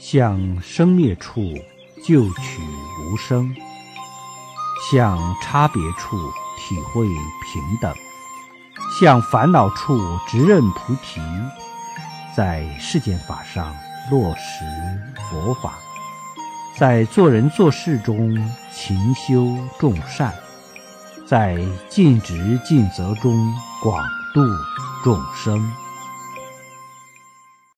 [0.00, 1.42] 向生灭处
[2.02, 2.62] 就取
[3.04, 3.54] 无生，
[4.90, 6.16] 向差别处
[6.58, 7.94] 体会平等，
[8.98, 11.20] 向烦恼处直认菩提，
[12.34, 13.76] 在世间法上
[14.10, 14.64] 落实
[15.30, 15.74] 佛法，
[16.78, 18.34] 在做人做事中
[18.72, 20.32] 勤修众善，
[21.26, 24.40] 在尽职尽责中广度
[25.04, 25.62] 众生。